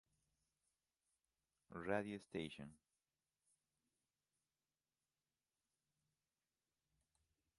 Radio 1.69 2.17
Station. 2.17 2.73